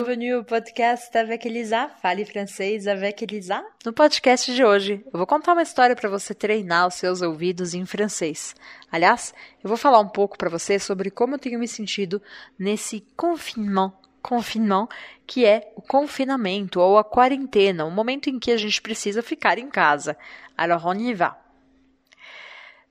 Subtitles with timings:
[0.00, 3.64] Bienvenue au podcast avec Elisa, Fale Francês avec Elisa.
[3.84, 7.74] No podcast de hoje, eu vou contar uma história para você treinar os seus ouvidos
[7.74, 8.54] em francês.
[8.92, 12.22] Aliás, eu vou falar um pouco para você sobre como eu tenho me sentido
[12.56, 13.92] nesse confinement,
[14.22, 14.86] confinement,
[15.26, 19.58] que é o confinamento ou a quarentena, o momento em que a gente precisa ficar
[19.58, 20.16] em casa.
[20.56, 21.36] Alors on y va.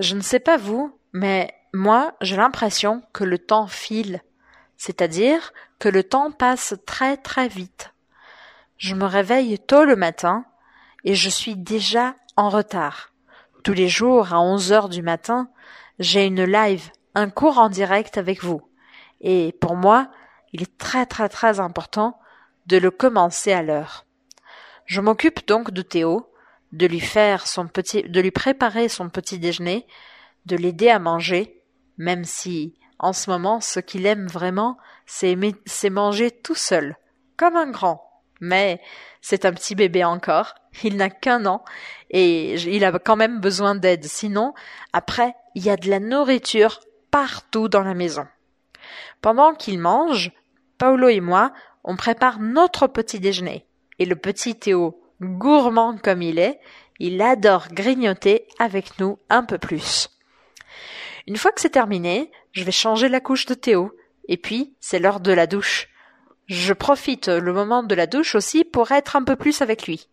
[0.00, 4.22] Je ne sais pas vous, mais moi, j'ai l'impression que le temps file
[4.76, 7.92] c'est-à-dire que le temps passe très très vite.
[8.76, 10.44] Je me réveille tôt le matin
[11.04, 13.12] et je suis déjà en retard.
[13.62, 15.48] Tous les jours à 11 heures du matin,
[15.98, 18.62] j'ai une live, un cours en direct avec vous.
[19.20, 20.08] Et pour moi,
[20.52, 22.18] il est très très très important
[22.66, 24.06] de le commencer à l'heure.
[24.86, 26.30] Je m'occupe donc de Théo,
[26.72, 29.86] de lui faire son petit, de lui préparer son petit déjeuner,
[30.46, 31.62] de l'aider à manger,
[31.96, 34.76] même si en ce moment, ce qu'il aime vraiment,
[35.06, 35.36] c'est
[35.90, 36.96] manger tout seul,
[37.36, 38.02] comme un grand.
[38.40, 38.80] Mais
[39.20, 40.54] c'est un petit bébé encore,
[40.84, 41.64] il n'a qu'un an,
[42.10, 44.04] et il a quand même besoin d'aide.
[44.04, 44.54] Sinon,
[44.92, 48.26] après, il y a de la nourriture partout dans la maison.
[49.20, 50.32] Pendant qu'il mange,
[50.78, 51.52] Paolo et moi,
[51.84, 53.66] on prépare notre petit déjeuner.
[53.98, 56.60] Et le petit Théo, gourmand comme il est,
[56.98, 60.08] il adore grignoter avec nous un peu plus.
[61.26, 63.96] Une fois que c'est terminé, je vais changer la couche de Théo.
[64.28, 65.88] Et puis, c'est l'heure de la douche.
[66.46, 70.08] Je profite le moment de la douche aussi pour être un peu plus avec lui.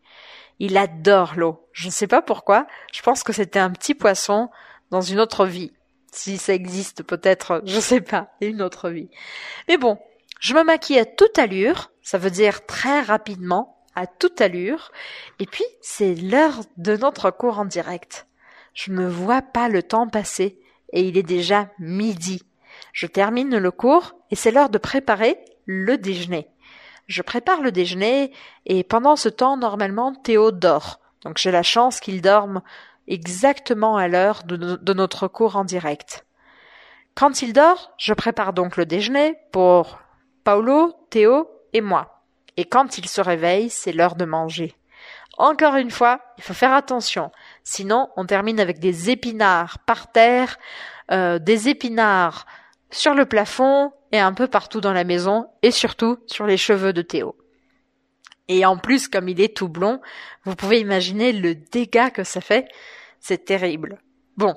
[0.59, 1.68] Il adore l'eau.
[1.73, 2.68] Je ne sais pas pourquoi.
[2.94, 4.50] Je pense que c'était un petit poisson
[4.90, 5.73] dans une autre vie.
[6.14, 9.09] Si ça existe peut-être, je sais pas, une autre vie.
[9.68, 9.98] Mais bon,
[10.40, 11.92] je me maquille à toute allure.
[12.02, 14.92] Ça veut dire très rapidement, à toute allure.
[15.40, 18.28] Et puis, c'est l'heure de notre cours en direct.
[18.73, 20.59] Je ne vois pas le temps passer
[20.92, 22.44] et il est déjà midi.
[22.94, 26.47] Je termine le cours et c'est l'heure de préparer le déjeuner.
[27.08, 28.31] Je prépare le déjeuner
[28.66, 31.00] et pendant ce temps, normalement, Théo dort.
[31.22, 32.62] Donc j'ai la chance qu'il dorme
[33.08, 36.25] exactement à l'heure de, notre cours en direct.
[37.16, 40.00] Quand il dort, je prépare donc le déjeuner pour
[40.44, 42.23] Paolo, Théo et moi.
[42.58, 44.75] Et quand il se réveille, c'est l'heure de manger.
[45.38, 47.31] Encore une fois, il faut faire attention.
[47.63, 50.57] Sinon, on termine avec des épinards par terre,
[51.12, 52.45] euh, des épinards
[52.91, 56.94] sur le plafond et un peu partout dans la maison et surtout sur les cheveux
[56.94, 57.35] de Théo.
[58.47, 60.01] Et en plus, comme il est tout blond,
[60.44, 62.67] vous pouvez imaginer le dégât que ça fait.
[63.19, 64.01] C'est terrible.
[64.35, 64.56] Bon,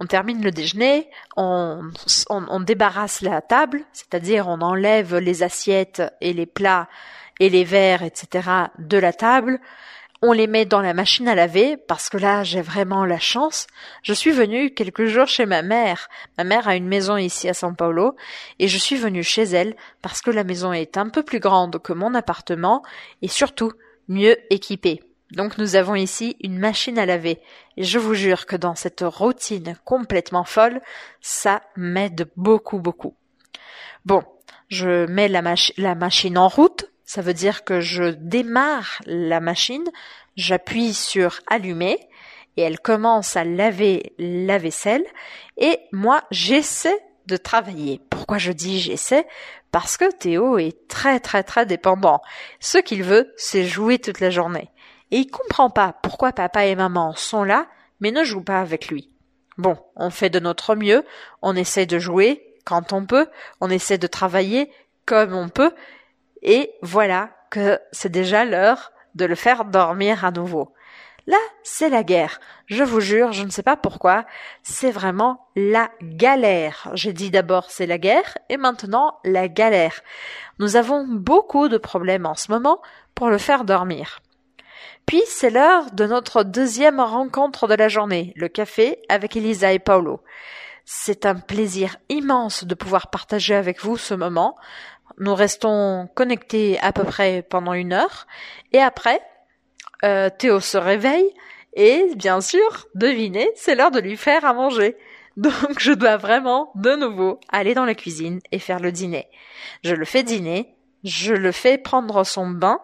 [0.00, 1.90] on termine le déjeuner, on,
[2.30, 6.88] on débarrasse la table, c'est-à-dire on enlève les assiettes et les plats
[7.40, 8.48] et les verres, etc.
[8.78, 9.60] de la table,
[10.20, 13.66] on les met dans la machine à laver parce que là j'ai vraiment la chance.
[14.02, 16.08] Je suis venue quelques jours chez ma mère.
[16.36, 18.16] Ma mère a une maison ici à São Paulo
[18.58, 21.80] et je suis venue chez elle parce que la maison est un peu plus grande
[21.80, 22.82] que mon appartement
[23.22, 23.72] et surtout
[24.08, 25.02] mieux équipée.
[25.32, 27.38] Donc nous avons ici une machine à laver
[27.76, 30.80] et je vous jure que dans cette routine complètement folle,
[31.20, 33.14] ça m'aide beaucoup beaucoup.
[34.04, 34.24] Bon,
[34.68, 35.42] je mets la,
[35.76, 39.86] la machine en route ça veut dire que je démarre la machine,
[40.36, 41.98] j'appuie sur allumer
[42.58, 45.06] et elle commence à laver la vaisselle
[45.56, 48.02] et moi j'essaie de travailler.
[48.10, 49.26] Pourquoi je dis j'essaie?
[49.72, 52.20] Parce que Théo est très très très dépendant.
[52.60, 54.68] Ce qu'il veut, c'est jouer toute la journée.
[55.10, 57.68] Et il comprend pas pourquoi papa et maman sont là,
[58.00, 59.10] mais ne jouent pas avec lui.
[59.56, 61.06] Bon, on fait de notre mieux,
[61.40, 63.28] on essaie de jouer quand on peut,
[63.62, 64.70] on essaie de travailler
[65.06, 65.72] comme on peut,
[66.42, 70.72] et voilà que c'est déjà l'heure de le faire dormir à nouveau.
[71.26, 72.40] Là, c'est la guerre.
[72.66, 74.24] Je vous jure, je ne sais pas pourquoi,
[74.62, 76.88] c'est vraiment la galère.
[76.94, 80.00] J'ai dit d'abord c'est la guerre et maintenant la galère.
[80.58, 82.80] Nous avons beaucoup de problèmes en ce moment
[83.14, 84.20] pour le faire dormir.
[85.04, 89.78] Puis c'est l'heure de notre deuxième rencontre de la journée, le café avec Elisa et
[89.78, 90.22] Paolo.
[90.86, 94.56] C'est un plaisir immense de pouvoir partager avec vous ce moment.
[95.18, 98.26] Nous restons connectés à peu près pendant une heure.
[98.72, 99.20] Et après,
[100.04, 101.32] euh, Théo se réveille
[101.74, 104.96] et bien sûr, devinez, c'est l'heure de lui faire à manger.
[105.36, 109.28] Donc je dois vraiment de nouveau aller dans la cuisine et faire le dîner.
[109.84, 110.74] Je le fais dîner,
[111.04, 112.80] je le fais prendre son bain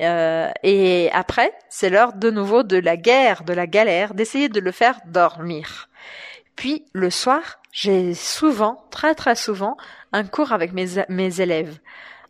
[0.00, 4.60] euh, et après c'est l'heure de nouveau de la guerre, de la galère, d'essayer de
[4.60, 5.90] le faire dormir.
[6.56, 9.76] Puis le soir, j'ai souvent, très très souvent,
[10.12, 11.78] un cours avec mes, mes élèves.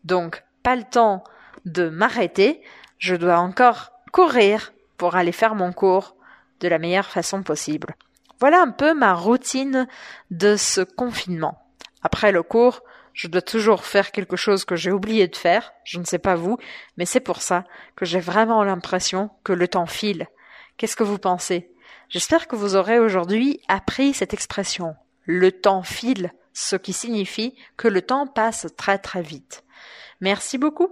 [0.05, 1.25] Donc, pas le temps
[1.65, 2.63] de m'arrêter,
[2.99, 6.17] je dois encore courir pour aller faire mon cours
[6.61, 7.95] de la meilleure façon possible.
[8.39, 9.87] Voilà un peu ma routine
[10.31, 11.59] de ce confinement.
[12.03, 12.83] Après le cours,
[13.13, 16.37] je dois toujours faire quelque chose que j'ai oublié de faire, je ne sais pas
[16.37, 16.59] vous,
[16.97, 17.65] mais c'est pour ça
[17.97, 20.29] que j'ai vraiment l'impression que le temps file.
[20.77, 21.71] Qu'est-ce que vous pensez?
[22.09, 27.89] J'espère que vous aurez aujourd'hui appris cette expression le temps file, ce qui signifie que
[27.89, 29.65] le temps passe très très vite.
[30.21, 30.91] Merci beaucoup.